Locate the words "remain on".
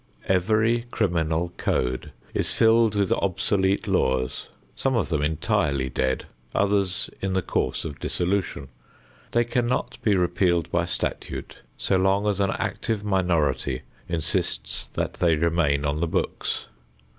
15.35-15.99